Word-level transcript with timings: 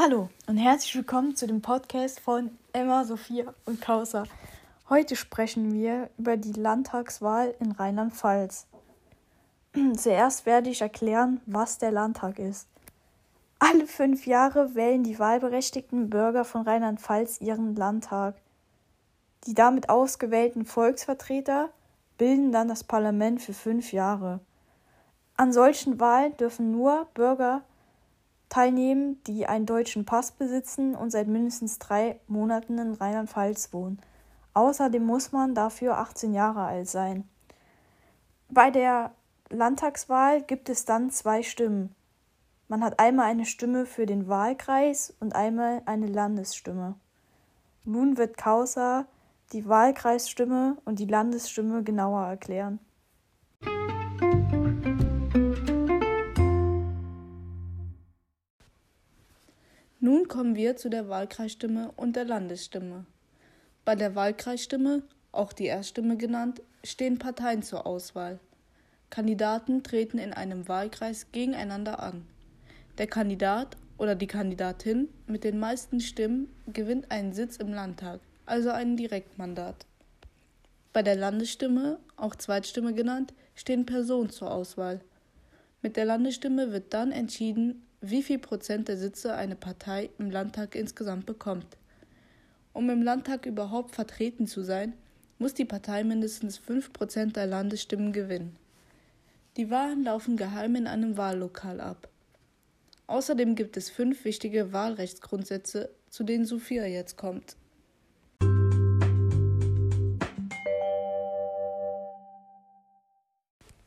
Hallo 0.00 0.28
und 0.46 0.58
herzlich 0.58 0.94
willkommen 0.94 1.34
zu 1.34 1.48
dem 1.48 1.60
Podcast 1.60 2.20
von 2.20 2.56
Emma, 2.72 3.04
Sophia 3.04 3.52
und 3.64 3.80
Kausa. 3.80 4.22
Heute 4.88 5.16
sprechen 5.16 5.74
wir 5.74 6.08
über 6.18 6.36
die 6.36 6.52
Landtagswahl 6.52 7.52
in 7.58 7.72
Rheinland-Pfalz. 7.72 8.68
Zuerst 9.96 10.46
werde 10.46 10.70
ich 10.70 10.82
erklären, 10.82 11.40
was 11.46 11.78
der 11.78 11.90
Landtag 11.90 12.38
ist. 12.38 12.68
Alle 13.58 13.88
fünf 13.88 14.24
Jahre 14.24 14.76
wählen 14.76 15.02
die 15.02 15.18
wahlberechtigten 15.18 16.08
Bürger 16.08 16.44
von 16.44 16.62
Rheinland-Pfalz 16.62 17.40
ihren 17.40 17.74
Landtag. 17.74 18.36
Die 19.48 19.54
damit 19.54 19.90
ausgewählten 19.90 20.64
Volksvertreter 20.64 21.70
bilden 22.18 22.52
dann 22.52 22.68
das 22.68 22.84
Parlament 22.84 23.42
für 23.42 23.52
fünf 23.52 23.92
Jahre. 23.92 24.38
An 25.36 25.52
solchen 25.52 25.98
Wahlen 25.98 26.36
dürfen 26.36 26.70
nur 26.70 27.08
Bürger 27.14 27.62
teilnehmen, 28.48 29.22
die 29.26 29.46
einen 29.46 29.66
deutschen 29.66 30.04
Pass 30.04 30.32
besitzen 30.32 30.94
und 30.94 31.10
seit 31.10 31.28
mindestens 31.28 31.78
drei 31.78 32.20
Monaten 32.26 32.78
in 32.78 32.94
Rheinland-Pfalz 32.94 33.72
wohnen. 33.72 34.00
Außerdem 34.54 35.04
muss 35.04 35.32
man 35.32 35.54
dafür 35.54 35.98
18 35.98 36.34
Jahre 36.34 36.62
alt 36.62 36.88
sein. 36.88 37.28
Bei 38.48 38.70
der 38.70 39.12
Landtagswahl 39.50 40.42
gibt 40.42 40.68
es 40.68 40.84
dann 40.84 41.10
zwei 41.10 41.42
Stimmen. 41.42 41.94
Man 42.68 42.82
hat 42.82 42.98
einmal 42.98 43.26
eine 43.26 43.46
Stimme 43.46 43.86
für 43.86 44.04
den 44.04 44.28
Wahlkreis 44.28 45.14
und 45.20 45.34
einmal 45.34 45.82
eine 45.86 46.06
Landesstimme. 46.06 46.94
Nun 47.84 48.16
wird 48.18 48.36
Kausa 48.36 49.06
die 49.52 49.66
Wahlkreisstimme 49.66 50.76
und 50.84 50.98
die 50.98 51.06
Landesstimme 51.06 51.82
genauer 51.82 52.26
erklären. 52.26 52.80
Nun 60.08 60.26
kommen 60.26 60.56
wir 60.56 60.74
zu 60.74 60.88
der 60.88 61.10
Wahlkreisstimme 61.10 61.92
und 61.96 62.16
der 62.16 62.24
Landesstimme. 62.24 63.04
Bei 63.84 63.94
der 63.94 64.14
Wahlkreisstimme, 64.14 65.02
auch 65.32 65.52
die 65.52 65.66
Erststimme 65.66 66.16
genannt, 66.16 66.62
stehen 66.82 67.18
Parteien 67.18 67.62
zur 67.62 67.86
Auswahl. 67.86 68.40
Kandidaten 69.10 69.82
treten 69.82 70.16
in 70.16 70.32
einem 70.32 70.66
Wahlkreis 70.66 71.26
gegeneinander 71.30 72.02
an. 72.02 72.26
Der 72.96 73.06
Kandidat 73.06 73.76
oder 73.98 74.14
die 74.14 74.26
Kandidatin 74.26 75.10
mit 75.26 75.44
den 75.44 75.58
meisten 75.58 76.00
Stimmen 76.00 76.48
gewinnt 76.72 77.10
einen 77.10 77.34
Sitz 77.34 77.58
im 77.58 77.74
Landtag, 77.74 78.20
also 78.46 78.70
ein 78.70 78.96
Direktmandat. 78.96 79.84
Bei 80.94 81.02
der 81.02 81.16
Landesstimme, 81.16 81.98
auch 82.16 82.34
Zweitstimme 82.34 82.94
genannt, 82.94 83.34
stehen 83.54 83.84
Personen 83.84 84.30
zur 84.30 84.52
Auswahl. 84.52 85.02
Mit 85.82 85.98
der 85.98 86.06
Landesstimme 86.06 86.72
wird 86.72 86.94
dann 86.94 87.12
entschieden, 87.12 87.82
wie 88.00 88.22
viel 88.22 88.38
Prozent 88.38 88.88
der 88.88 88.96
Sitze 88.96 89.34
eine 89.34 89.56
Partei 89.56 90.10
im 90.18 90.30
Landtag 90.30 90.74
insgesamt 90.74 91.26
bekommt. 91.26 91.66
Um 92.72 92.90
im 92.90 93.02
Landtag 93.02 93.46
überhaupt 93.46 93.94
vertreten 93.94 94.46
zu 94.46 94.62
sein, 94.62 94.92
muss 95.38 95.54
die 95.54 95.64
Partei 95.64 96.04
mindestens 96.04 96.58
5 96.58 96.92
Prozent 96.92 97.36
der 97.36 97.46
Landesstimmen 97.46 98.12
gewinnen. 98.12 98.56
Die 99.56 99.70
Wahlen 99.70 100.04
laufen 100.04 100.36
geheim 100.36 100.76
in 100.76 100.86
einem 100.86 101.16
Wahllokal 101.16 101.80
ab. 101.80 102.08
Außerdem 103.08 103.54
gibt 103.54 103.76
es 103.76 103.90
fünf 103.90 104.24
wichtige 104.24 104.72
Wahlrechtsgrundsätze, 104.72 105.90
zu 106.10 106.22
denen 106.24 106.44
Sophia 106.44 106.86
jetzt 106.86 107.16
kommt. 107.16 107.56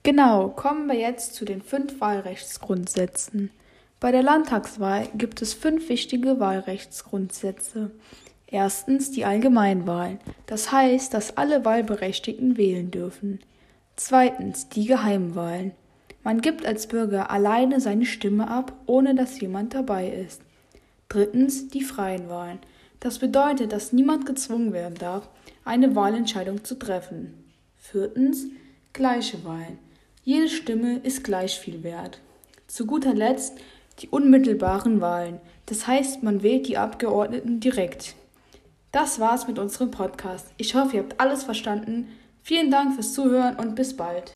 Genau, 0.04 0.50
kommen 0.50 0.88
wir 0.88 0.96
jetzt 0.96 1.36
zu 1.36 1.46
den 1.46 1.62
fünf 1.62 2.02
Wahlrechtsgrundsätzen. 2.02 3.52
Bei 4.02 4.12
der 4.12 4.24
Landtagswahl 4.24 5.08
gibt 5.16 5.44
es 5.44 5.54
fünf 5.54 5.88
wichtige 5.88 6.40
Wahlrechtsgrundsätze. 6.40 7.92
Erstens 8.48 9.12
die 9.12 9.26
Allgemeinwahl. 9.26 10.18
Das 10.48 10.72
heißt, 10.72 11.14
dass 11.14 11.38
alle 11.38 11.64
Wahlberechtigten 11.66 12.58
wählen 12.58 12.90
dürfen. 12.90 13.42
Zweitens 13.96 14.70
die 14.70 14.88
Geheimwahlen. 14.88 15.74
Man 16.24 16.42
gibt 16.42 16.66
als 16.66 16.88
Bürger 16.88 17.30
alleine 17.30 17.80
seine 17.80 18.08
Stimme 18.08 18.48
ab, 18.48 18.74
ohne 18.88 19.14
dass 19.14 19.40
jemand 19.40 19.76
dabei 19.76 20.10
ist. 20.10 20.42
Drittens 21.08 21.68
die 21.68 21.84
freien 21.84 22.28
Wahlen. 22.28 22.58
Das 23.00 23.20
bedeutet, 23.20 23.72
dass 23.72 23.94
niemand 23.94 24.26
gezwungen 24.26 24.74
werden 24.74 24.96
darf, 24.96 25.30
eine 25.64 25.96
Wahlentscheidung 25.96 26.64
zu 26.64 26.74
treffen. 26.74 27.36
Viertens 27.78 28.48
gleiche 28.94 29.46
Wahlen. 29.46 29.78
Jede 30.24 30.50
Stimme 30.50 30.98
ist 31.04 31.24
gleich 31.24 31.60
viel 31.60 31.84
wert. 31.84 32.20
Zu 32.66 32.88
guter 32.88 33.14
Letzt 33.14 33.60
die 34.02 34.10
unmittelbaren 34.10 35.02
Wahlen. 35.02 35.40
Das 35.68 35.88
heißt, 35.88 36.24
man 36.24 36.44
wählt 36.44 36.68
die 36.68 36.78
Abgeordneten 36.78 37.60
direkt. 37.60 38.16
Das 38.92 39.20
war's 39.20 39.48
mit 39.48 39.60
unserem 39.60 39.92
Podcast. 39.92 40.48
Ich 40.58 40.76
hoffe, 40.76 40.98
ihr 40.98 41.04
habt 41.04 41.20
alles 41.20 41.44
verstanden. 41.44 42.08
Vielen 42.44 42.72
Dank 42.72 42.96
fürs 42.96 43.14
Zuhören 43.14 43.56
und 43.56 43.76
bis 43.76 43.96
bald. 43.96 44.34